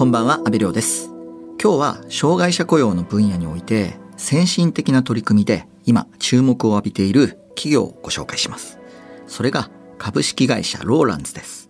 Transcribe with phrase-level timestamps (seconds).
[0.00, 1.10] こんばんは、阿部亮です。
[1.62, 8.78] 今日は障害者雇用の分野において先進的な取り組みで今注目を浴びている企業をご紹介します。
[9.26, 9.68] それが
[9.98, 11.68] 株式会社ローランズです。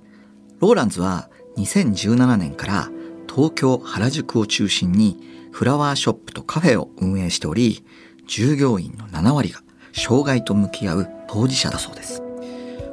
[0.60, 2.88] ローランズは2017年から
[3.28, 5.18] 東京原宿を中心に
[5.50, 7.84] フラワーショップとカフェを運営しており、
[8.28, 9.58] 従業員の7割が
[9.92, 12.22] 障害と向き合う当事者だそうです。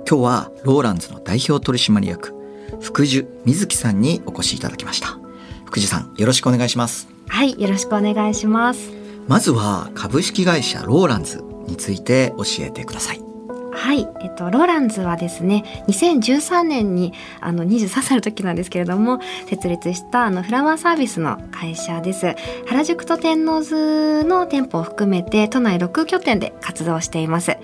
[0.09, 2.33] 今日はローランズの代表取締役
[2.81, 5.26] 福寿瑞希さんにお越しいただきました
[5.67, 8.89] 福寿さんよろしくお願いしますはい、よろしくお願いします。
[9.27, 13.21] まずは株式会社ローランズについて教えてください
[13.73, 22.35] はい、えっと、ローランズはですね、2013年に、あの、23歳の時なんですけれども、設立した、あの、フラワーサービスの会社です。
[22.65, 27.55] 原宿と天王洲の店舗を含めて、都内6拠点で活動しています。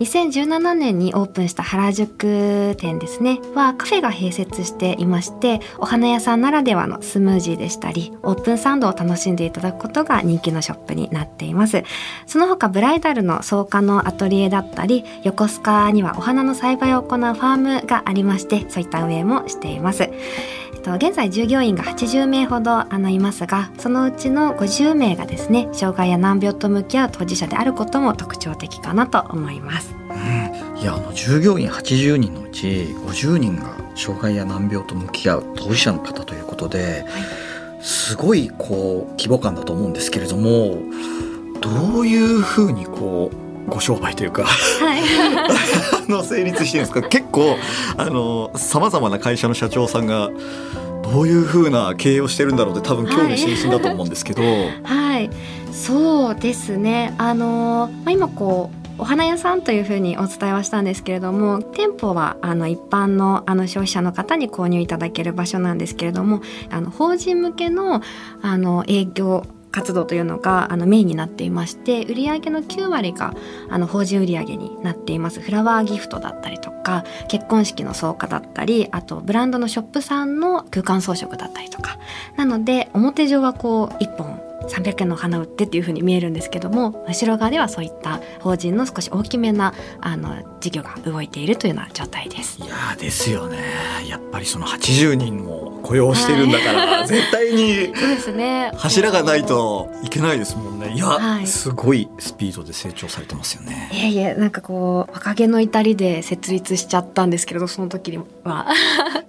[0.00, 3.40] 2017年にオープンした原宿店ですね。
[3.54, 11.82] はカフェが併設していましてお花屋さんならではのスムージーでしたりオープンサンドを楽しんでいただくことが人気のショップになっています。
[12.26, 20.10] その他ブライダルの草加のアトリエだったり横須賀にはお花の栽培を行うファームがありましてそういった運営もしています。
[20.96, 29.94] 現在従業員が80名ほどあのいますがそのうちの50名がですね障害や難病と向き合う当事者であることも特徴的かなと思います。
[30.80, 37.04] いやあの従業員80人のうち50人が障害や難病と向き合う当事者の方ということで、
[37.82, 40.78] すごいこう規模感だと思うんですけれども
[41.60, 45.02] どういうふうにこうご商売というかはい
[46.08, 47.08] あの成立してるんですか？
[47.08, 47.56] 結構
[47.96, 50.30] あのさまざまな会社の社長さんが
[51.12, 54.42] どういうふうな経営をしてるんだろうって多分興味津々だと思うんですけど、
[54.82, 55.30] はい、
[55.72, 57.14] そうですね。
[57.18, 58.78] あのまあ今こう。
[59.00, 68.02] お花屋さんというふうにお伝えはしたんですけれども店舗はあの一般のあの消費者の方に購入いただける場所なんですけれどもあの法人向けの
[68.42, 73.34] あの営業活動というのがあのメインになっていまして売上の9割が
[73.70, 75.40] あの法人売上になっています。
[75.40, 81.98] フラワーギフトだったりとか結婚式の草加だったりあとブランドのショップさんの空間装飾だったりとか。
[82.36, 92.60] なので表上はこう1本300円の花売ってっていう風に見えるんですけども後ろ側ではそういった法人の少し大きめなあの事業が動いているというような状態です。
[92.60, 93.58] いやーですよね。
[94.06, 98.70] やっぱりその80人も雇用してるんだから、絶対にそうですね。
[98.76, 100.92] 柱がないといけないですもんね。
[100.92, 101.46] いや、はい。
[101.46, 103.88] すごいスピードで成長されてますよね。
[103.94, 108.66] いえいえなんかこう若気の至りで設立しちゃったんですけれどその時には。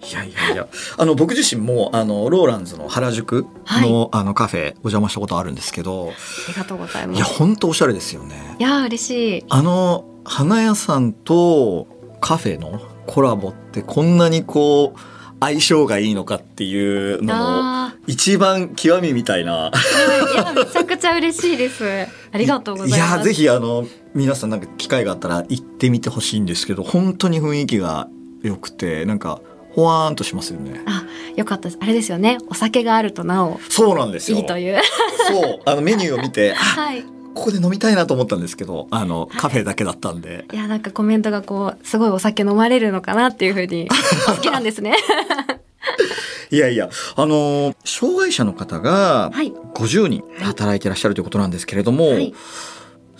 [0.06, 0.68] いやいやいや。
[0.98, 3.46] あの僕自身もあのローランズの原宿
[3.82, 8.58] の,、あのカフェお邪魔したことあるんですけどありがとうございまいすや本当おしゃれですよね。
[8.60, 9.46] いや嬉しい。
[9.48, 11.88] あの花屋さんと
[12.20, 19.72] カフェのコラボってこんなにこう相性がいいのかっていうののあ一番極みみたいな。
[19.72, 21.86] ーいやめちゃくちゃ嬉しいです。
[22.32, 23.16] ありがとうございます。
[23.16, 28.08] いやぜひあの皆さんなんか機会があったら行ってみてほしいんですけど本当に雰囲気が
[28.44, 29.42] 良くてなんか
[29.72, 30.82] ほわーんとしますよね。
[30.86, 31.04] あ
[31.36, 31.78] よかったです。
[31.82, 32.38] あれですよね。
[32.50, 33.60] お酒があるとなお。
[33.70, 34.38] そうなんですよ。
[34.38, 34.82] いいという。
[35.28, 35.60] そう。
[35.66, 40.46] あのメニューを見て あはいここで飲みたいなと思ったんですけどあのカフェだけだったんで。
[40.52, 43.88] いやなんかコメントがこうすごいお酒飲まれるのかなっていうふうに
[44.28, 44.96] お好きなんですね。
[46.52, 49.54] いやいやあの障害者の方がはい。
[49.76, 52.34] 50人働いてらっしゃるということなんですけれども、はい。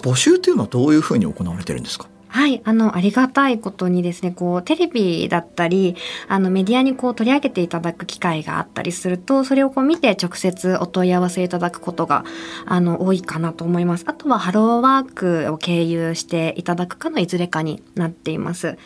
[0.02, 2.08] 募集っていうのはどういうふうに行われてるんですか？
[2.32, 5.96] はい、あの、ありがたいことにですね、こう、テレビだったり、
[6.28, 12.24] あの、メディアにこう取り上げていただく機会があったりすると、それをこう見て直接お問い合わせいただくことが、
[12.68, 14.06] あの、多いかなと思います。
[14.08, 15.12] あとは、ハローワー
[15.48, 18.78] クを経由していただくかのいずれかになっています。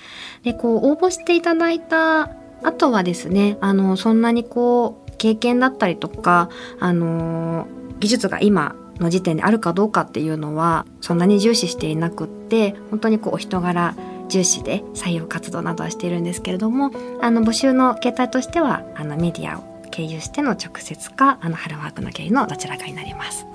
[0.44, 2.30] で、こう、応募していただいた
[2.64, 6.50] 後はですね、あの、そんなにこう、経験だったりとか、
[6.80, 7.68] あの、
[8.00, 13.96] 技術が今の時点であるかどうかっていうのはそんなに重視していなくって本当にこうお人柄
[14.30, 16.92] 重視で採用活動などはしているんですけれども
[17.22, 23.46] あの募集の形態としてはあのメディアを経由しての直接かあのハローワークの経由のどちらかになります。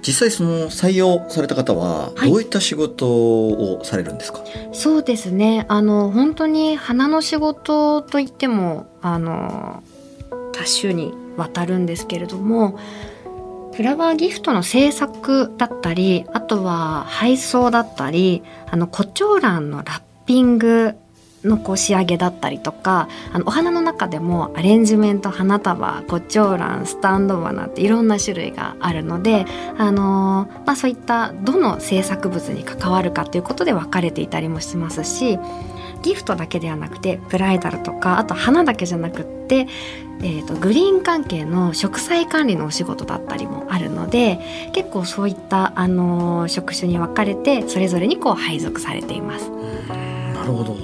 [0.00, 2.30] 実際その採用された方ははい。
[2.30, 4.40] どういった仕事をされるんですか、
[4.72, 5.66] そうですね。
[5.68, 9.82] あの本当に花の仕事といってもあの
[10.52, 12.78] 多種にわたるんですけれども
[13.76, 20.94] フラワーギフトの制作だったりあとは配送だったりあの胡蝶蘭のラッピング
[21.44, 29.44] のこう仕上げだったりとかあのお花の中でもアレンジメント花束胡蝶蘭スタンド花っていろんな種類があるので、
[29.76, 35.38] あのーまあ、そういったどの制作物に関わるかということで分かれていたりもしますし
[36.06, 39.66] ギフトだけではなくてブライダルとかあと花だけじゃなくって
[40.22, 44.40] えーと、グリーン関係の植栽管理のお仕事だったりもあるので
[44.72, 49.50] 結構そういった、あのー、職種に分かれてそれぞれにこう配属されています。
[49.50, 50.76] なるほど。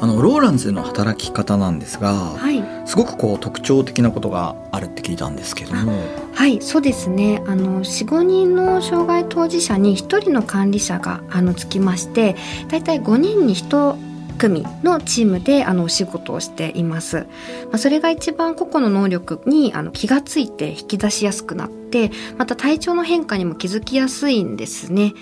[0.00, 5.92] あのローランズの働き方なんですが、はい、すごくこう特徴的なことがあるって聞いたんですけども。
[6.34, 7.42] はいそうですね。
[7.46, 12.36] あの45人の障害当事者に1人の管理者があのつきまして
[12.68, 17.26] だいたい5人に1組のチームであのお仕事をしています。
[17.66, 25.14] まあ、それが一番個々の能力にあの気がついて引き出しやすくなって、また体調の変化にも気づきやすいんですね。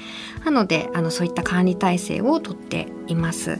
[0.44, 3.58] なのであのそういった管理体制をとっています。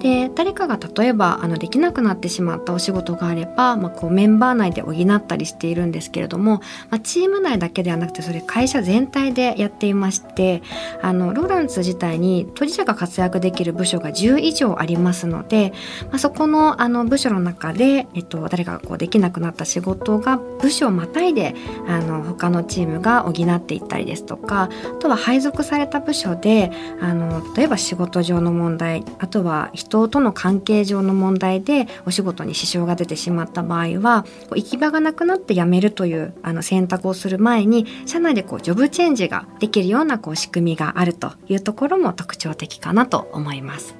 [0.00, 10.62] で誰かが例えばあのできなくなってしまったお仕事があれば、まあ、こうメンバー内で補ったりしているんですけれども、まあ、チーム内だけではなくてそれ会社全体でやっていまして
[11.02, 15.72] あのローランツ自体に当事者が活躍できる部署が10以上ありますので、
[16.04, 21.54] まあ、そこのあの部署の中で、えっと、誰かがこうできなくなった仕事が部署をまたいで
[21.86, 24.68] あの他のチームが補っていったりですとかあ
[24.98, 26.70] とは配属された部署で
[27.00, 43.96] あの例えば仕事上の問題あとは人人との関係上の問題でお仕事に支障が出てしまった場合は行き場がなくなって辞めるというあの選択をする前に社内でこうジョブチェンジができるようなこう仕組みがあるというところも特徴的かなと思います。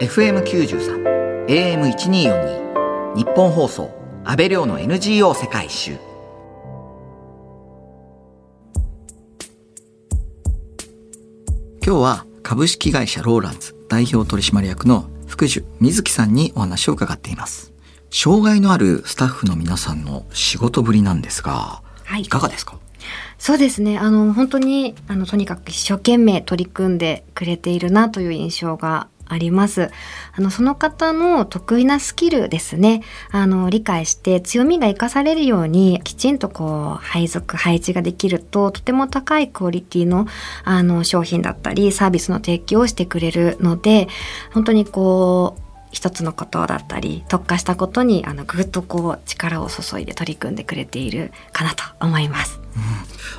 [0.00, 3.90] FM93 AM1242 日本放送
[4.24, 5.92] 安倍亮の NGO 世界一周
[11.84, 17.72] 今日は株式会社ローランズ代表取締役の福寿瑞希さんにお話を伺っています。
[18.10, 22.78] 障害のあるスタッフの皆さんの仕事ぶりなんですが、はい、いかがですか？
[23.38, 23.98] そうですね。
[23.98, 29.90] あの、本当に、あの、とにかく一生懸命取り組んでくれているなという印象があります。
[30.36, 33.02] あの、その方の得意なスキルですね。
[33.30, 40.26] あの、理解して強みが活かされるように、きちんとこう、配属、配置ができると、とても高いクオリティの、
[40.64, 44.08] あの、商品だったり、サービスの提供をしてくれるので、
[44.52, 45.62] 本当にこう、
[45.92, 52.58] 一つのことだったり特化したことにあのぐっとこう力を注いで取り組んでくれているかなと思います。
[52.74, 52.82] うん、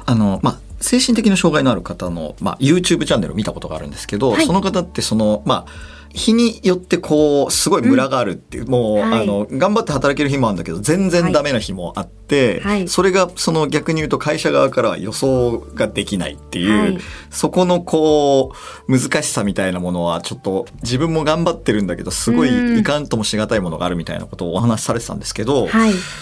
[0.06, 5.72] あのまあ精神的な障害のある方の、まあ、YouTube チャンネルを見たことがあるんですけど、はい、その方ってそのまあ
[6.16, 17.02] 日によってこうすごいムラがあるっていう、うん、もう、はい、あの頑張って働ける日もあるんだけど全然ダメな日もあって、はい、それがその逆に言うと会社側からは予想ができないっていう、はい、
[17.32, 18.52] そこのこ
[18.88, 25.68] う難しさみたいなものはちょっと自分も頑張ってるんだけどすごいいかんともしがたいものがあるみたいなことをお話しされてたんですけど、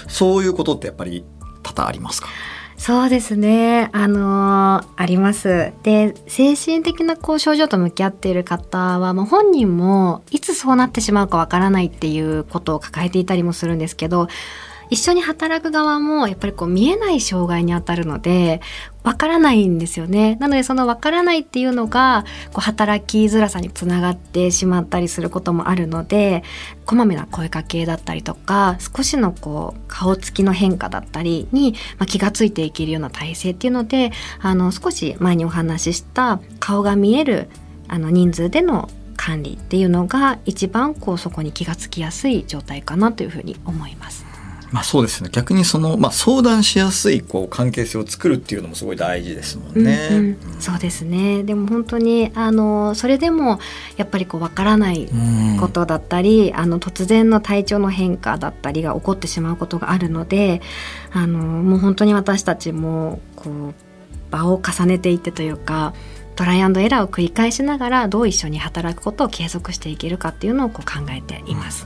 [0.08, 1.25] そういうことってやっぱり
[1.63, 2.30] 多々ありますか？
[2.83, 3.92] そうですね。
[3.94, 5.72] あのー、あります。
[5.83, 14.30] で、精神的なこう症状と向き合っている方は、もう本人もいつそうなってしまうかわからないっていうことを抱えていたりもするんですけど、
[14.92, 18.60] 一緒に働く側もやっぱりこう見えない障害にあたるので
[19.04, 20.36] わからないんですよね。
[20.36, 26.44] なのでそのわからないっていうのがこう働きづらさにつながってしまったりすることもあるので
[26.86, 34.12] こまめな声かけだったりとか少しのこう顔つきの変化だったりに、まあ、気がついていけるような体制っていうので
[34.42, 37.50] あの少し前にお話しした顔が見える
[37.88, 44.31] あの人数での管理っていうのが一番こうそこに気がつきやすい状態かなというふうに思います。
[44.72, 45.30] まあそうですね。
[45.32, 50.08] 逆にその、まあ、相談しやすいこう関係性を作るっていうのもすごい大事ですもんね。
[50.12, 50.38] うんうん。
[50.60, 51.44] そうですね。
[51.44, 53.60] でも本当にあのそれでも
[53.98, 55.10] やっぱりこう分からない
[55.60, 60.62] ことだったり、あの突然の体調の変化だったりが起こってしまうことがあるので
[61.12, 63.74] あのもう本当に私たちもこう
[64.32, 65.94] 場を重ねていってというか
[66.36, 71.86] トライアンドエラーを繰り返しながらどう一緒に働くことを継続していけるかっていうのをこう考えています。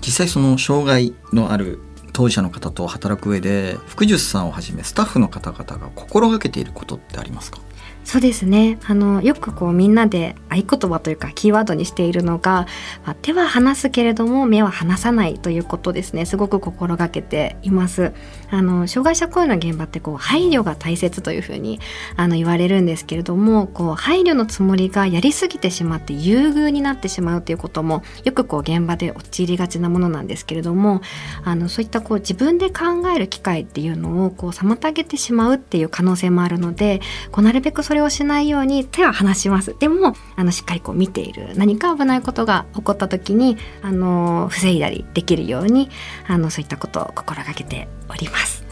[0.00, 1.78] 実際その障害のある
[2.14, 7.58] 当事者の方と働く上で福寿さんをはじめスタッフの方々が心がけていることってありますか？
[8.04, 8.78] そうですね。
[8.86, 12.66] あのよくこうみんなで合言葉というかキーワードにしているのが、
[13.04, 16.26] まあ、手は離すけれども目は離さないということですね。
[16.26, 18.12] すごく心がけています。
[18.50, 21.80] あの障害者雇用の現場ってこう配慮が大切というふうに
[22.16, 31.00] あの言われるんですけれどもこう配慮のつもりがやりすぎてしまって優遇になってしまうということもよくこう現場で陥りがちなものなんですけれども
[31.42, 37.00] あのそういったこう自分で考える機会っていうのをこう妨げてしまうっていう可能性もあるので
[37.32, 45.90] こうなるべくそれをしないように手は離しますでもあのしっかりこう見ている何か危ないことが起こった時にあの防いだりできるように
[46.26, 48.63] あのそういったことを心がけております。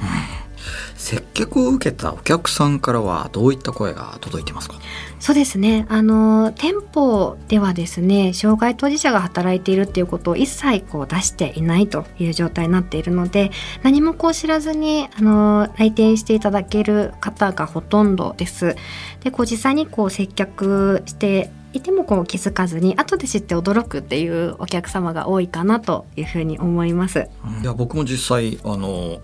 [1.03, 4.77] うん接客を受けたお客さんからはどういった声が届いてますか？
[5.19, 13.51] そうですねあの店舗ではですね障害当事者が働いているっていうことを一切こう出していないという状態になっているので
[13.83, 18.77] 何もこう知らずにあの来店していただける方がほとんどです。
[19.25, 27.29] でこう実際にこう接客していてもこう気づかずに後で知って驚くっていうお客様が多いかなというふうに思います。
[27.63, 29.21] いや僕も実際あの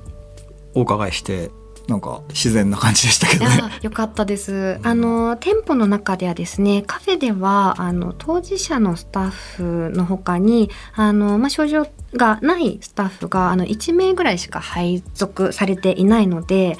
[0.75, 1.51] お伺いして
[1.89, 3.63] なんか自然な感じでしたけどね。
[3.81, 4.79] よかったです。
[4.83, 16.79] あの店舗の中ではですね、カフェではあの当事者のスタッフのほかにあのまあ症状がないスタッフがあの1名ぐらいしか配属されていないので。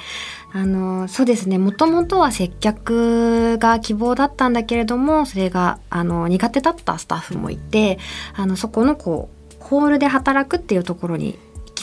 [0.51, 7.99] あのそうですねもともとは接客が希望だったんだけれどもそれがあの苦手だったスタッフもいて
[8.35, 11.39] あのそこのこうホールで働くっていうところに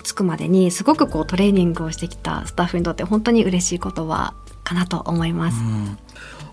[0.05, 4.33] 着くまでにすごくこうトレーニングをしてきたスタッフにとって本当に嬉しい言葉
[4.63, 5.57] かなと思います。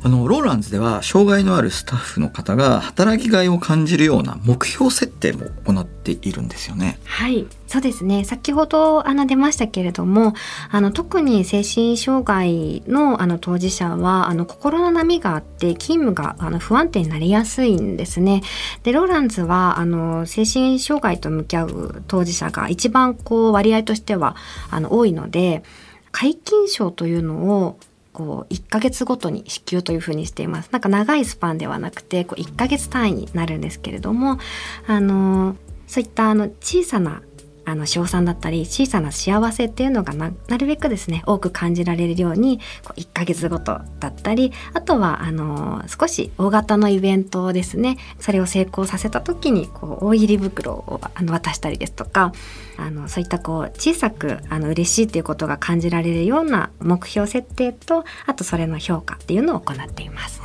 [0.05, 6.99] あのローランズでは障害のあるスタッフの方が働きがいを感じるような目標設定も行っているんですよね。
[7.05, 10.35] はいそうですね先ほどあの出ましたけれども
[10.71, 18.43] あの特に精神障害のあの当事者はあの心の波があって勤務があの不安定になりやすいんですね。
[18.83, 24.35] でローランズはあの精神障害と向き合う当事者が一番こう割合としては
[24.71, 25.63] あの多いので
[26.11, 27.79] 皆勤賞というのを
[28.13, 30.69] こう1ヶ月ごとに支給というふうにしています。
[30.71, 34.39] なんか長いスパンではなくてこう1ヶ月単位になるんですけれども
[34.87, 37.23] あのそういったあの小さな
[37.65, 52.33] あの賞賛だったり小さな幸せっていうのがなるべくですね多く感じられるようにこう1ヶ月ごとだったりあとはあの少し大型のイベントをですねそれを成功させた時にこう大入り袋をあの渡したりですとか
[52.79, 60.41] あのそういったこう小さくあの嬉しいっていうことが感じられるような目標設定とあとそれの評価っていうのを行っています。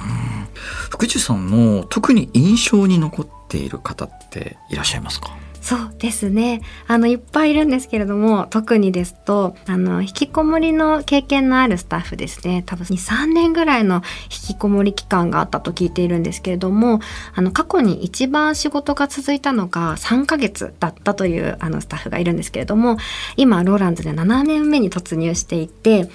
[0.90, 5.36] 福地さんの特に印象に残っている方っていらっしゃいますか？
[5.68, 17.02] そうですねあのいっぱいいるんですけれども特にですとあの引きこもりの経験のあるスタッフですね多分23年ぐらいの引きこもり期間があったと聞いているんですけれども
[17.36, 22.96] あの過去に一番仕事が続いたのが3ヶ月だったというあのスタッフがいるんですけれども
[23.36, 26.10] 今ローランズで7年目に突入していて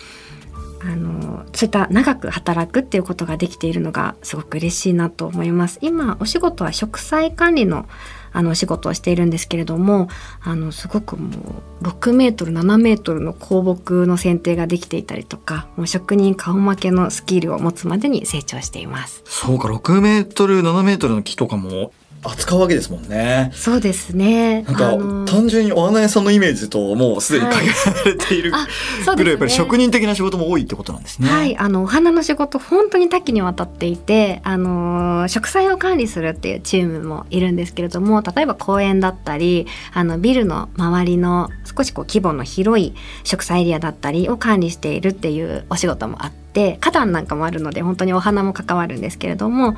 [0.80, 5.78] あのそういった長く働くっていうことができているのがすごく嬉しいなと思います。
[5.82, 7.86] 今お仕事は植栽管理の
[8.32, 10.08] あの仕事をしているんですけれども
[10.40, 19.22] あのすごくもう6メートル7メートルの香木の剪定ができていたりとかもう職人顔負けのスキルを持つまでに成長しています。
[19.24, 21.92] そうか6メートル7メートルの木とかも
[22.24, 23.50] 扱うわけですもんね。
[23.52, 24.62] そうですね。
[24.62, 27.74] なんか、あのー、単純にお花屋さんのイメージともうすでに限ら
[28.04, 31.28] れている、はい、ぐらいやっぱり職人的な仕事も多いってことなんですね。
[31.28, 49.76] はい、あのお花の仕事本当に多岐にわたっていて、あの植栽を管理するっていうチームもいるんですけれども、例えば公園だったり、あのビルの周りの少しこう規模の広い植栽エリアだったりを管理しているっていうお仕事もあって、花壇なんかもあるので本当にお花も関わるんですけれども。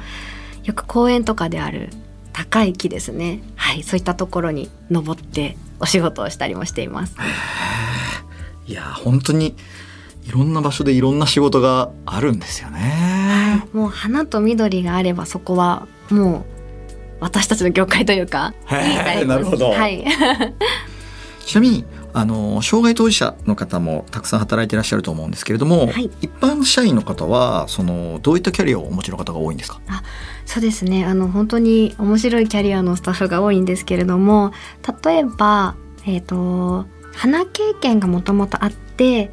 [0.65, 1.91] よく公園とかである
[2.35, 3.43] 高い木ですね。
[3.57, 3.83] はい。
[3.83, 7.17] そういったところに登ってお仕事をしたりもしています。
[8.67, 9.55] いや本当に
[10.26, 16.45] いろんな場所でいろんな仕事があるんですよね、はい、もう花と緑があればそこはもう
[17.21, 18.55] 私たちの業界というか
[19.26, 20.05] なるほど、はい、
[21.45, 29.81] ちなみにあの障害当事者の方もたくさん働いていらっしゃると思うんですけれども、はい、一般社員の方はそのどういったキャリアをお持ちの方が多いんですか？
[29.89, 30.03] あ
[30.47, 31.05] そうですね。
[31.05, 34.53] あの本当に面白いキャリアのスタッフが多いんですけれども
[35.05, 35.75] 例えば、
[36.07, 38.85] えーと、花経験がもともとあって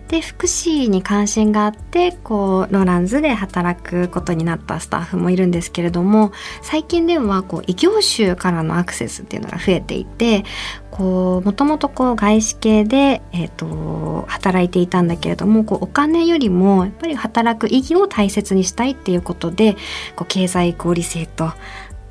[0.07, 10.43] で福祉に関心があってこうロランズで働くことになったスタッフもいるんですけれども最近ではこう異業種からのアクセスっていうのが増えていて
[10.91, 19.73] もともと外資系で、えーと、働いていたんだけれどもこうお金よりもやっぱり働く意義を大切にしたいっていうことで
[20.15, 21.53] こう経済合理性と、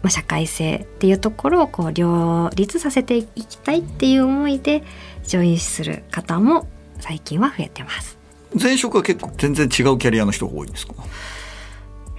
[0.03, 4.83] まあ、社会性っていうところをこう両立させていきたいっていう思いで
[5.25, 6.67] ジョインする方も
[7.01, 8.19] 最近は増えてます。
[8.61, 10.95] 前職は結構全然違うキャリアの人が多いんですか？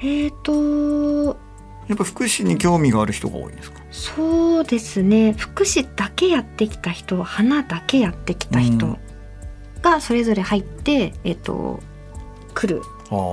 [0.03, 1.37] えっ、と
[1.87, 3.81] やっぱ福祉に興味がある人が多いんですか？
[3.91, 5.33] そうですね。
[5.33, 8.97] 福祉だけやってきた人花だけやってきた人
[9.81, 11.79] がそれぞれ入って、えっ、と
[12.53, 12.81] 来る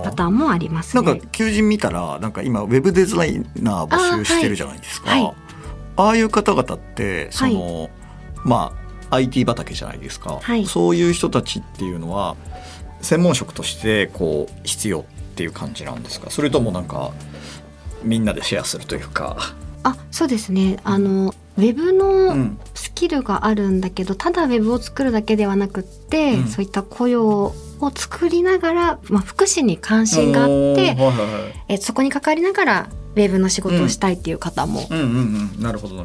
[0.04, 5.10] パターンもあります、ね、なんか求人見たらなんか今ウェブデザイナー募集してるじゃないですか。
[5.10, 5.34] あはいはい、
[5.96, 7.90] ああいう方々ってその、はい、
[8.44, 8.72] ま
[9.10, 12.36] あ IT 畑じゃないですか、はい、そういう人たちっていうのは
[13.00, 15.04] 専門職としてこう必要っ
[15.36, 16.30] ていう感じなんですか？
[16.30, 17.12] それともなんか
[18.02, 19.36] みんなでシェアするというか。
[19.84, 20.78] あそうですね。
[20.82, 22.67] あのウェブのス
[22.98, 27.54] キルがあるんだけど、うん、ただウェブを作るだけではなくって、うん、そういった雇用を
[27.94, 30.96] 作りながら、まあ、福祉に関心があって、
[31.68, 34.80] えそこに関わりながらウェブの仕事をしたいっていう方も、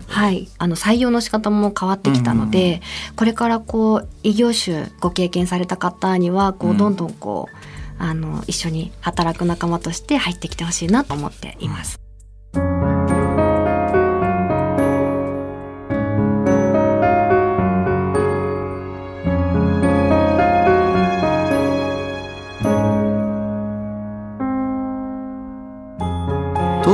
[0.08, 0.48] はい。
[0.60, 2.82] あの採用の仕方も変わってきたので、うんうんうん、
[3.16, 7.56] これからこう異業種ご経験された方にはこうどんどんこう、
[7.98, 12.02] あの一緒に働く仲間として入ってきてほしいなと思っています。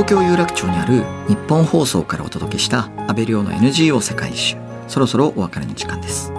[0.00, 4.56] 東京有楽町にある日本放送からお届けした安倍亮の NGO 世界一周。
[4.88, 6.32] そろそろお別れの時間です。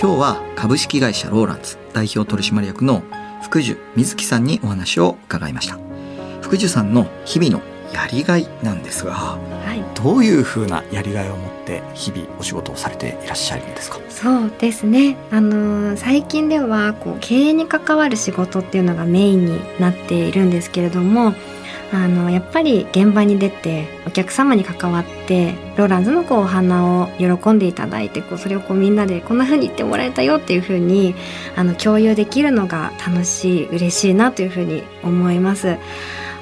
[0.00, 3.02] 今日は株式会社ローランズ代表取締役の
[3.42, 5.78] 福寿瑞希さんにお話を伺いました。
[6.40, 7.60] 福寿さんの日々の
[7.92, 9.38] やりがいなんですが、は
[9.74, 13.98] い、どういうふうなやりがいを持って日々お仕事をされていらっしゃるんですか？
[14.08, 15.18] そうですね。
[15.30, 21.34] あの最近ではこう経営に関わる仕事っていうのがメインになっているんですけれども
[21.92, 31.14] あのやっぱり現場に出てお客様に関わってローランズのこうお花を喜んでいただいてこうそれをこうみんなでこんな風に言ってもらえたよっていう風に
[31.54, 35.76] あに共有できるのが楽しい嬉しいなという風に思います。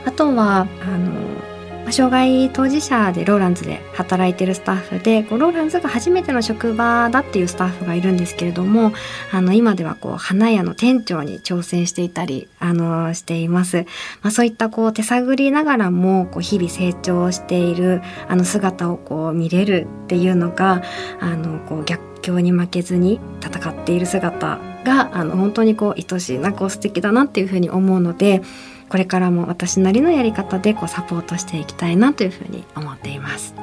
[0.06, 1.59] あとはあの
[1.92, 8.92] 障害当事者でローランズで働いてるスタッフでこうローランズが初めての職場だっていうスタッフがいるんですけれども
[9.32, 13.86] あの今ではこう花屋の店長に挑戦していたりあのしています、
[14.22, 20.82] まあ、そういったこう手探りながらもこう日々成長しているあの姿をこう見れるっていうのが
[21.20, 28.42] あのこう逆境に負けずに戦っている姿があの本当にこう愛しいなこう素敵だなっていうふうに思うので
[28.90, 33.54] これからも私なりのやり方でこうサポートしていきたいなというふうに思っています。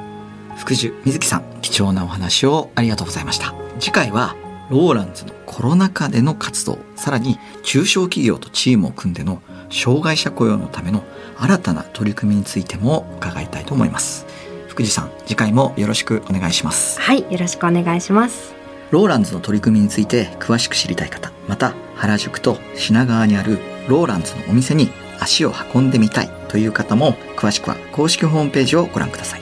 [0.56, 3.54] 福寿瑞希さん貴重なお話をありがとうございました。
[3.78, 4.34] 次回は
[4.70, 11.04] ローランズのコロナ禍での活動さらに中小企業とチームを組んでの障害者雇用のための
[11.36, 14.26] 新たな取り組みについても伺いたいと思います。
[14.68, 16.98] 福寿さん次回もよろしくお願いします。
[17.00, 18.54] はいよろしくお願いします。
[18.90, 29.40] ローランズの取り組みについて詳しく知りたい方また原宿と品川にあるローランズのお店に足を運んでみたいという方も詳しくは公式ホームページをご覧ください。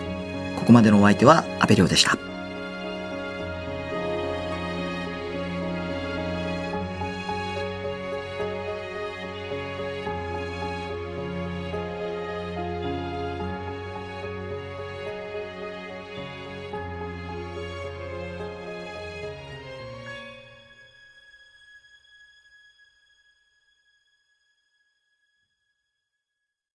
[0.58, 2.25] ここまでのお相手は阿部亮でした。